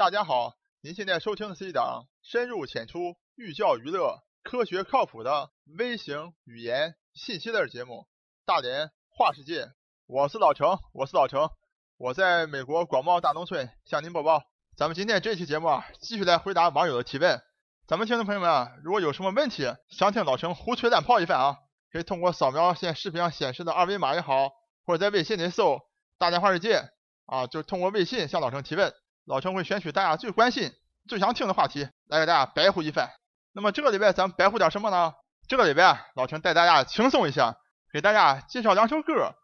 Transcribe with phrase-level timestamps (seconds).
[0.00, 7.92] 大家好，您现在收听的是一档深入浅出、寓教于乐、科学靠谱的微型语言信息类节目
[8.46, 9.64] 《大连话世界》。
[10.06, 11.50] 我是老程，我是老程，
[11.98, 14.42] 我在美国广袤大农村向您播报。
[14.74, 17.38] 咱们今天这期节目啊，继续来回答网友的提问。
[17.86, 21.58] 咱们听众朋友们啊，如果有什么问题想听老程胡吹乱泡一番啊，
[21.92, 24.48] 可以通过扫描现视频上显示的二维码也好，
[24.86, 25.78] 或者在微信里搜
[26.16, 26.88] “大连话世界”
[27.28, 28.94] 啊，就通过微信向老程提问。
[29.24, 30.72] 老陈会选取大家最关心、
[31.08, 33.10] 最想听的话题来给大家白呼一番。
[33.52, 35.12] 那么这个礼拜咱们白呼点什么呢？
[35.48, 37.56] 这个礼拜老陈带大家轻松一下，
[37.92, 39.34] 给大家介绍两首歌。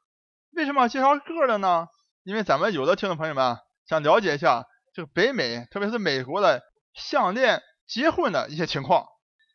[0.52, 1.88] 为什么要介绍歌的呢？
[2.22, 3.58] 因为咱们有的听众朋友们
[3.88, 6.62] 想了解一下这个北美，特别是美国的
[6.94, 9.06] 相恋、结婚的一些情况。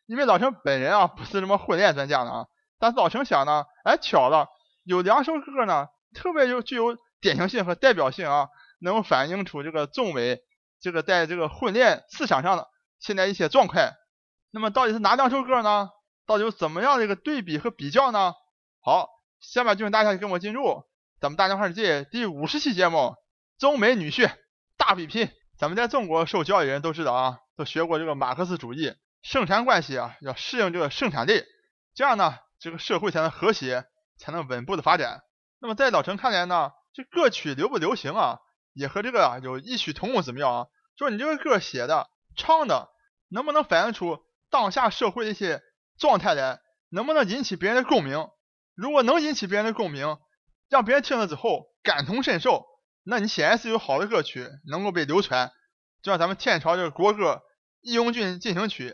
[0.06, 2.46] 因为老陈本人啊不是什么婚恋专家呢啊，
[2.78, 4.48] 但是老陈想呢，哎巧了，
[4.84, 8.48] 有两首歌呢特别有具有典型性和代表性啊。
[8.82, 10.38] 能反映出这个中美
[10.80, 12.68] 这个在这个婚恋市场上的
[12.98, 13.92] 现在一些状况。
[14.50, 15.88] 那么到底是哪两首歌呢？
[16.26, 18.34] 到底有怎么样的一个对比和比较呢？
[18.80, 19.08] 好，
[19.40, 20.84] 下面就请大家跟我进入
[21.20, 23.14] 咱们大江话世界第五十期节目
[23.58, 24.30] 中美女婿
[24.76, 25.30] 大比拼。
[25.58, 31.44] 咱们在中国受教育人都知道啊，都学过这个马克思主义，生产关系啊要适应这个生产力，
[31.94, 33.84] 这样呢这个社会才能和谐，
[34.18, 35.22] 才能稳步的发展。
[35.60, 38.38] 那么在老陈看来呢，这歌曲流不流行啊？
[38.72, 42.88] 也和这个啊有异曲同工之妙啊，就是你这个歌写的、唱的，
[43.28, 44.18] 能不能反映出
[44.50, 45.62] 当下社会的一些
[45.98, 46.60] 状态来？
[46.90, 48.28] 能不能引起别人的共鸣？
[48.74, 50.18] 如果能引起别人的共鸣，
[50.68, 52.64] 让别人听了之后感同身受，
[53.04, 55.50] 那你显然是有好的歌曲能够被流传。
[56.02, 57.34] 就像咱们天朝这个国歌
[57.80, 58.90] 《义勇军进行曲》，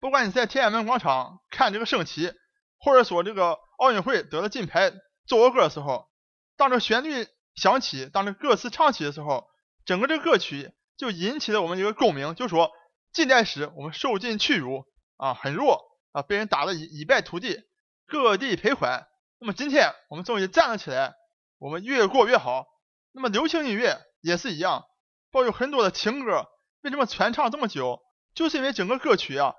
[0.00, 2.32] 不管你在天安门广场看这个升旗，
[2.78, 4.90] 或者说这个奥运会得了金牌
[5.26, 6.08] 奏国歌的时候，
[6.56, 7.26] 当这旋律。
[7.54, 9.48] 响起，当这歌词唱起的时候，
[9.84, 12.70] 整个这歌曲就引起了我们一个共鸣，就说
[13.12, 14.84] 近代史我们受尽屈辱
[15.16, 17.64] 啊，很弱啊，被人打得一一败涂地，
[18.06, 19.06] 各地赔款。
[19.38, 21.14] 那么今天我们终于站了起来，
[21.58, 22.66] 我们越过越好。
[23.12, 24.84] 那么流行音乐也是一样，
[25.30, 26.46] 抱有很多的情歌，
[26.82, 28.00] 为什么传唱这么久？
[28.34, 29.54] 就是因为整个歌曲啊，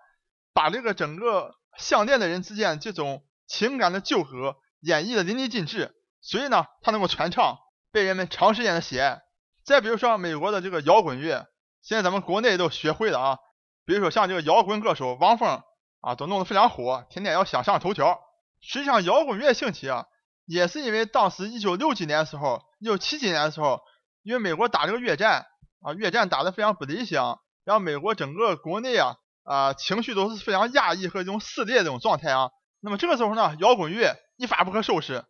[0.53, 7.59] 把这个整个相恋的人之间这种情感的纠葛演绎的淋漓尽致，所以呢，它能够传唱。
[7.93, 9.21] 被人们长时间的喜爱。
[9.63, 11.47] 再比如说美国的这个摇滚乐，
[11.81, 13.37] 现在咱们国内都学会了啊。
[13.85, 15.61] 比如说像这个摇滚歌手汪峰
[16.01, 18.19] 啊，都弄得非常火，天天要想上头条。
[18.61, 20.05] 实际上摇滚乐兴起啊，
[20.45, 23.81] 也是因为当时一九六几年的时候，一九七几年的时候，
[24.23, 25.45] 因为美国打这个越战
[25.81, 32.49] 啊，越战打得非常不理想，然后美国整个国内啊啊情绪都是非常压抑和这种撕裂这种状态啊。
[32.79, 35.23] 那么这个时候呢，摇滚乐一发不可收拾。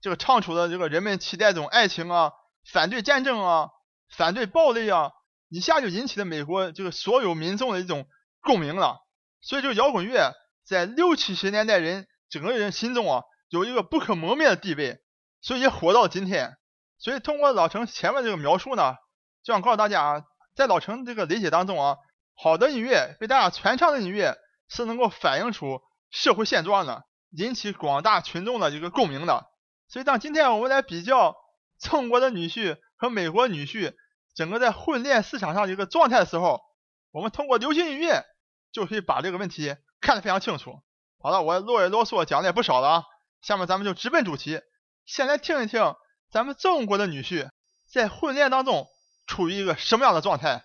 [0.00, 2.32] 这个唱出的这个人们期待这种爱情啊，
[2.70, 3.70] 反对战争啊，
[4.16, 5.10] 反对暴力啊，
[5.48, 8.06] 一下就引起了美国这个所有民众的一种
[8.40, 8.98] 共鸣了。
[9.40, 10.32] 所以这个摇滚乐
[10.64, 14.98] 在六七十年代人整个人心中啊，有一个不可磨灭的地位，
[15.40, 16.56] 所以也火到今天。
[16.98, 18.94] 所以通过老陈前面这个描述呢，
[19.42, 20.22] 就想告诉大家啊，
[20.54, 21.96] 在老陈这个理解当中啊，
[22.34, 24.36] 好的音乐被大家传唱的音乐
[24.68, 29.46] 是能够反映出社会现状的，引起广大群众的一个共鸣的。
[29.88, 31.36] 所以，当今天我们来比较
[31.80, 33.94] 中国的女婿和美国女婿
[34.34, 36.60] 整个在婚恋市场上一个状态的时候，
[37.10, 38.24] 我们通过流行音乐
[38.70, 40.80] 就可以把这个问题看得非常清楚。
[41.18, 43.04] 好了，我啰里啰嗦讲的也不少了啊，
[43.40, 44.60] 下面咱们就直奔主题，
[45.06, 45.94] 先来听一听
[46.30, 47.48] 咱们中国的女婿
[47.86, 48.86] 在婚恋当中
[49.26, 50.62] 处于一个什么样的状态。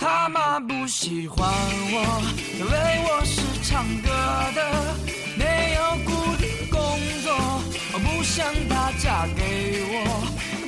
[0.00, 1.50] 他妈不喜欢
[1.90, 2.22] 我，
[2.56, 2.72] 因为
[3.04, 4.08] 我是唱歌
[4.54, 4.60] 的，
[5.36, 6.78] 没有固定工
[7.24, 7.34] 作，
[7.92, 9.96] 我不想她嫁给我。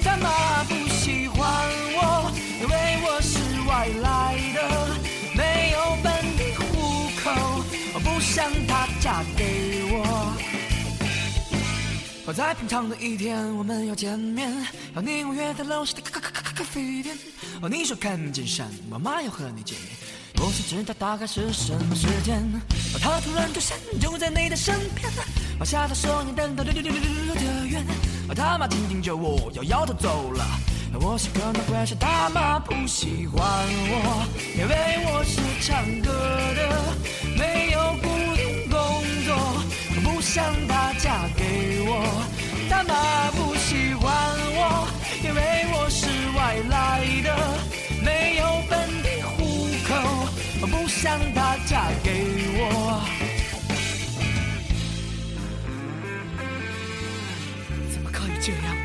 [0.03, 1.39] 他妈不喜欢
[1.95, 2.75] 我，因为
[3.07, 3.39] 我是
[3.69, 3.71] 外
[4.03, 4.59] 来的，
[5.37, 7.31] 没有本地户口，
[7.95, 9.90] 我不想她嫁给我。
[12.33, 14.51] 在平常的一天，我们要见面，
[14.95, 17.17] 要你我约在楼下的咖咖咖咖咖啡店。
[17.61, 19.89] 哦，你说看见山，妈妈要和你见面。
[20.37, 22.39] 我想知道大概是什么时间，
[22.95, 25.11] 哦，他突然出现就在你的身边，
[25.59, 27.85] 放下他手，你等到溜溜溜溜溜的远。
[28.29, 30.45] 哦，他妈紧紧着我，摇摇头走了。
[31.01, 34.75] 我想可能会是他妈不喜欢我，因为
[35.07, 36.11] 我是唱歌
[36.55, 36.61] 的，
[37.37, 38.79] 没有固定工
[39.25, 39.37] 作，
[40.03, 41.80] 不想把家给
[42.71, 44.09] 他妈不喜欢
[44.55, 44.89] 我，
[45.25, 45.41] 因为
[45.75, 46.07] 我是
[46.37, 47.29] 外来的，
[48.01, 49.91] 没有本地户口，
[50.69, 52.09] 不想她嫁给
[52.55, 53.03] 我。
[57.91, 58.77] 怎么可以这样？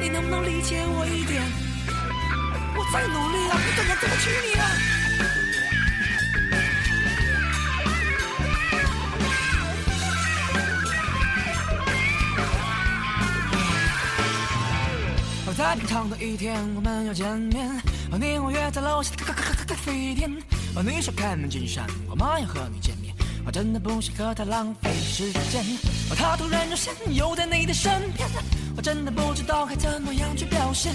[0.00, 1.40] 你能不能理解我一点？
[2.76, 4.95] 我再努力啊，我怎么怎么娶你啊？
[15.66, 17.68] 在平常的一天，我们要见面。
[18.08, 20.30] 和你我约在楼下的咖咖咖咖咖啡店。
[20.30, 23.12] 你说开门见山，我妈要和你见面。
[23.44, 25.64] 我真的不想和他浪费时间。
[26.16, 28.28] 他突然出现，又在你的身边。
[28.76, 30.94] 我真的不知道该怎么样去表现。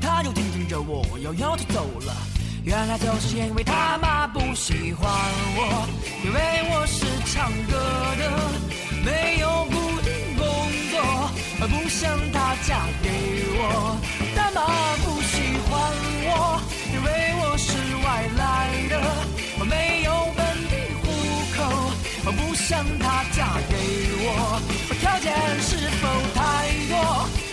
[0.00, 2.16] 他又听听着我，摇摇头走了。
[2.64, 5.12] 原来就是因为他妈不喜欢
[5.58, 5.86] 我，
[6.24, 6.40] 因为
[6.70, 7.76] 我是唱歌
[8.16, 8.22] 的，
[9.04, 10.46] 没有固定工
[10.90, 10.96] 作，
[11.68, 12.80] 不想她嫁给我。
[12.80, 12.95] 他妈
[14.66, 15.36] 他不喜
[15.68, 15.70] 欢
[16.26, 16.60] 我，
[16.92, 17.08] 因为
[17.40, 17.70] 我是
[18.02, 18.42] 外来
[18.90, 18.94] 的，
[19.60, 21.06] 我没有本地户
[21.54, 21.58] 口，
[22.26, 23.74] 我不想她嫁给
[24.26, 24.60] 我。
[24.90, 25.30] 我条件
[25.62, 26.04] 是否
[26.34, 26.42] 太
[26.90, 26.94] 多？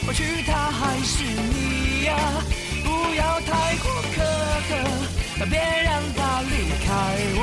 [0.07, 2.17] 我娶她还是你呀？
[2.83, 3.85] 不要太过
[4.15, 4.17] 苛
[4.67, 4.71] 刻，
[5.45, 6.89] 别让她离开
[7.37, 7.39] 我。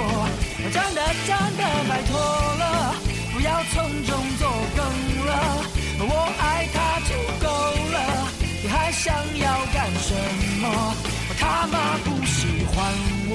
[0.62, 2.94] 我真的真的拜托了，
[3.32, 4.78] 不要从中作梗
[5.26, 5.30] 了。
[6.02, 6.76] 我爱她，
[9.02, 10.12] 想要干什
[10.60, 10.68] 么？
[11.28, 12.36] 我他妈不喜
[12.66, 12.76] 欢
[13.30, 13.32] 我。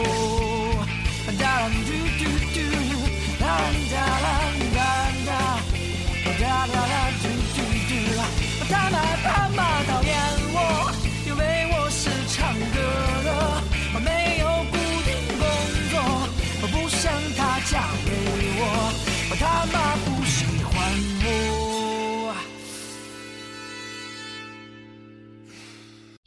[1.39, 1.89] 哒啦嘟
[2.19, 2.21] 嘟
[2.53, 2.57] 嘟，
[3.41, 3.43] 啦
[3.91, 3.93] 哒
[4.25, 4.25] 啦
[4.75, 4.77] 哒
[5.25, 5.31] 哒，
[6.39, 7.25] 哒啦啦嘟
[7.55, 7.57] 嘟
[7.89, 7.91] 嘟，
[8.59, 8.95] 我他妈
[9.25, 9.59] 他妈
[9.89, 10.13] 讨厌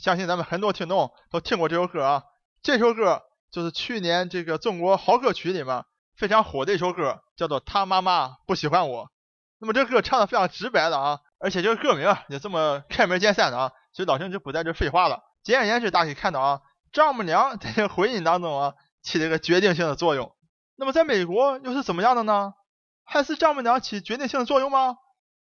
[0.08, 2.22] 相信咱们很多听众都听过这首歌啊。
[2.62, 5.84] 这首歌就是去年这个中国好歌曲里面
[6.16, 9.04] 非常火的一首歌，叫做《他妈妈不喜欢我》。
[9.58, 15.20] 那么这歌唱的非常直白的啊，而且这个歌名也这么开门见山的啊，所以老陈就不在这废话了。
[15.42, 18.72] 简而言之，大家可以看到啊，丈母娘在这个婚姻当中啊
[19.02, 20.34] 起了一个决定性的作用。
[20.76, 22.54] 那么在美国又是怎么样的呢？
[23.04, 24.96] 还是丈母娘起决定性的作用吗？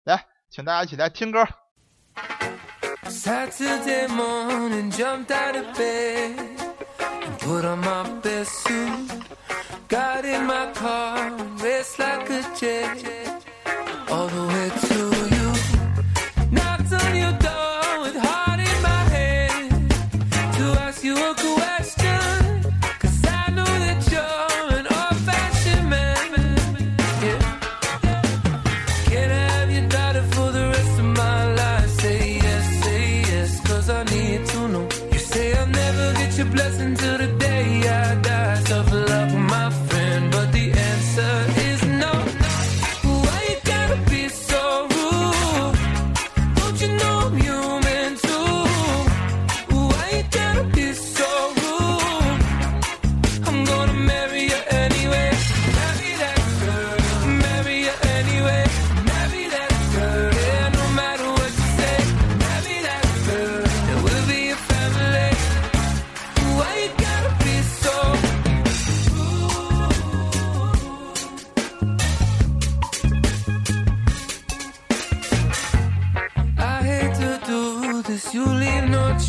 [0.05, 1.47] 来，请大家一起来听歌。
[3.09, 6.39] Saturday morning, jumped out of bed
[7.01, 9.11] and put on my best suit.
[9.89, 11.31] Got in my car
[11.63, 13.45] raced like a jet
[14.11, 14.54] all the way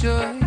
[0.06, 0.45] joy.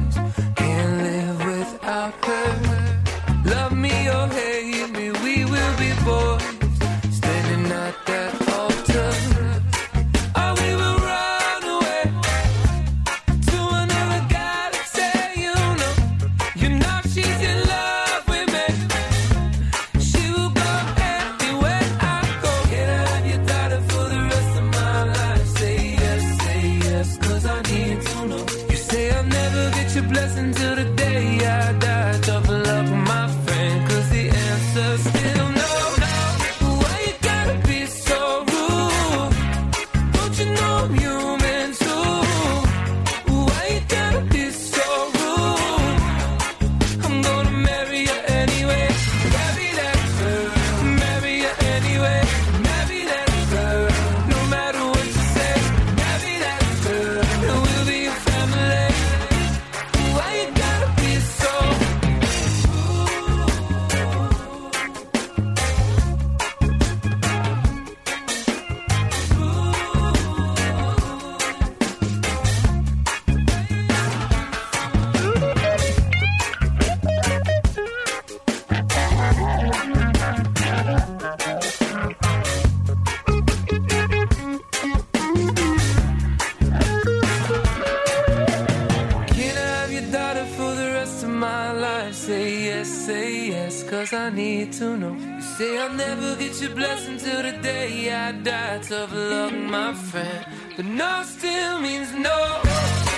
[94.08, 95.14] Cause I need to know.
[95.14, 98.78] You say I'll never get your blessing till the day I die.
[98.78, 100.46] Tough luck, my friend.
[100.76, 102.38] But no still means no.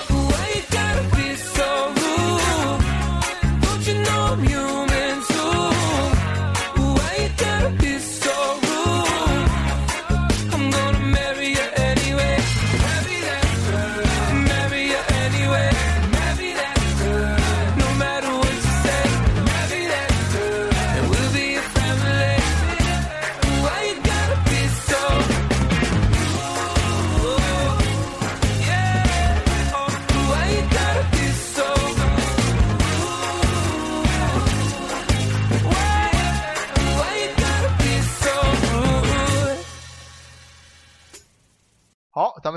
[0.08, 1.99] Why you gotta be so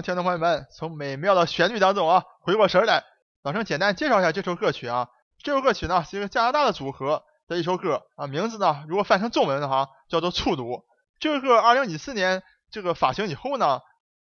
[0.04, 3.06] 听众朋友们从美妙的旋律当中啊回过神来，
[3.42, 5.08] 老声简单介绍一下这首歌曲啊。
[5.42, 10.64] 这首歌曲呢是一个加拿大的组合的一首歌啊，名字呢如果翻成中文的话叫做《触读》。
[11.20, 13.80] 这个歌二零一四年这个发行以后呢，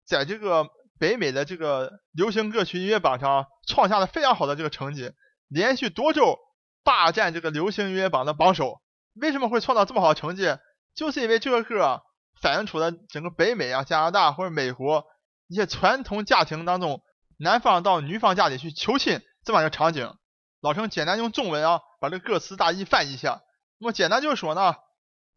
[0.05, 0.67] 在这个
[0.99, 5.13] 北美的这个流行歌曲音乐榜上创下了非常好的这个成绩，
[5.47, 6.37] 连续多周
[6.83, 8.81] 霸占这个流行音乐榜的榜首。
[9.13, 10.57] 为什么会创造这么好的成绩？
[10.93, 12.01] 就是因为这个歌啊
[12.41, 15.05] 反映出了整个北美啊、加拿大或者美国
[15.49, 17.01] 一些传统家庭当中，
[17.37, 20.15] 男方到女方家里去求亲这么一个场景。
[20.61, 23.41] 老陈简单用中文啊把这个歌词大意翻译一下。
[23.79, 24.75] 那么简单就是说呢，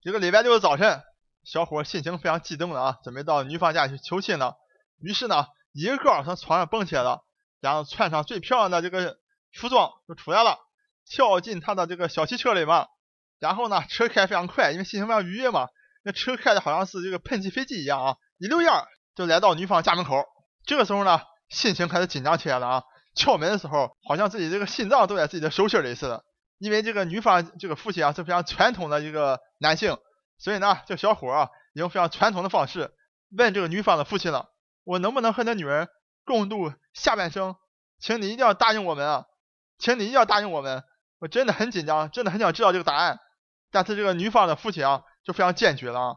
[0.02, 1.00] 这个礼拜六的早晨，
[1.44, 4.56] 小伙心情非常激动的啊，准备到女方家去求亲了。
[5.00, 7.24] 于是呢，一个高从床上蹦起来了，
[7.60, 9.16] 然后穿上最漂亮的这个
[9.52, 10.58] 服装就出来了，
[11.08, 12.86] 跳进他的这个小汽车里嘛。
[13.38, 15.68] 然后呢，车开非常快，因为心情非常愉悦嘛。
[16.04, 20.24] 那车开的好像是这个喷气飞机一样啊，一溜烟儿就来到女方家门口。
[20.64, 22.82] 这个时候呢，心情开始紧张起来了啊。
[23.14, 26.24] 敲门的时候，好像自己这个心脏都在自己的手心里似的。
[26.58, 29.98] 因为这个女方这个父亲啊是非常传统的一个男性，
[30.38, 32.92] 所以呢，这小伙啊用非常传统的方式
[33.36, 34.48] 问这个女方的父亲了
[34.84, 35.88] ：“我能不能和你的女儿
[36.24, 37.56] 共度下半生？
[38.00, 39.24] 请你一定要答应我们啊！
[39.78, 40.84] 请你一定要答应我们！
[41.18, 43.18] 我真的很紧张，真的很想知道这个答案。”
[43.72, 46.14] 但是这个女方的父亲啊就非常坚决了啊，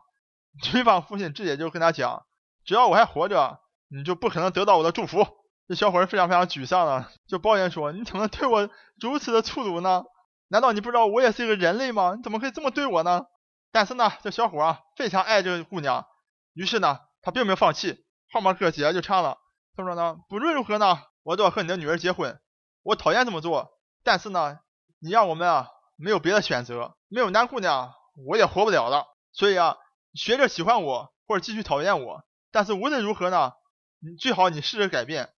[0.74, 2.24] 女方父亲直接就跟他讲
[2.66, 5.26] ：“只要我还活着，你就不可能得到我的祝福。”
[5.68, 8.70] 这小伙儿非常非常沮丧的，就抱怨说：“你怎么对我
[9.02, 10.04] 如此的粗鲁呢？
[10.48, 12.14] 难道你不知道我也是一个人类吗？
[12.16, 13.26] 你怎么可以这么对我呢？”
[13.72, 16.06] 但是呢，这小伙啊非常爱这个姑娘，
[16.54, 19.38] 于是呢，他并没有放弃，后面歌接着就唱了，
[19.76, 22.40] 他说呢：“不论如何呢，我都要和你的女儿结婚。
[22.84, 23.72] 我讨厌这么做，
[24.04, 24.60] 但是呢，
[25.00, 25.68] 你让我们啊
[25.98, 27.92] 没有别的选择，没有男姑娘
[28.28, 29.08] 我也活不了了。
[29.34, 29.78] 所以啊，
[30.14, 32.24] 学着喜欢我或者继续讨厌我，
[32.56, 33.52] 但是无论如何呢，
[34.00, 35.30] 你最好你试着改变。”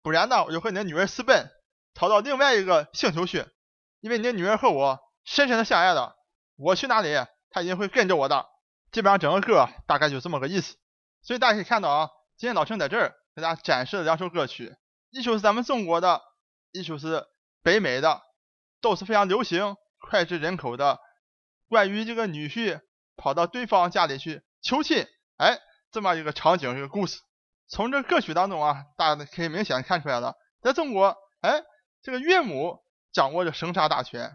[0.00, 1.50] 不然呢，我就和你的女儿私奔，
[1.92, 3.44] 逃到另外一个星球去。
[4.00, 6.16] 因为你的女儿和我深深的相爱了，
[6.56, 7.14] 我去哪里，
[7.50, 8.46] 她一定会跟着我的。
[8.90, 10.76] 基本上整个歌大概就这么个意思。
[11.20, 14.74] 所以大家可以看到啊，今天老陈在这儿给大家展示了两首歌曲，
[15.10, 16.22] 一首是咱们中国的，
[16.72, 17.26] 一首是
[17.62, 18.22] 北美的，
[18.80, 20.98] 都是非常流行、脍炙人口的，
[21.68, 22.80] 关于这个女婿
[23.14, 25.60] 跑到对方家里去求亲，哎，
[25.92, 27.20] 这么一个场景，一个故事。
[27.68, 31.62] 从这歌曲当中啊，大家可以明显看出来了，在中国，哎，
[32.02, 32.82] 这个岳母
[33.12, 34.30] 掌握着生杀大权；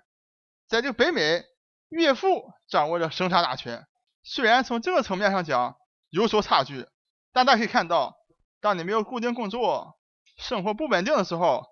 [0.67, 1.43] 在这个北美，
[1.89, 3.87] 岳父掌握着生杀大权。
[4.23, 5.75] 虽然从这个层面上讲
[6.09, 6.87] 有所差距，
[7.33, 8.15] 但大家可以看到，
[8.61, 9.97] 当你没有固定工作、
[10.37, 11.63] 生活不稳定的时候，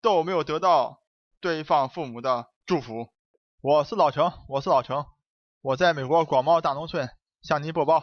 [0.00, 1.02] 都没有得到
[1.40, 3.12] 对方父母的祝福。
[3.60, 5.04] 我是老程，我是老程，
[5.60, 7.10] 我在美国广袤大农村
[7.42, 8.02] 向您播报。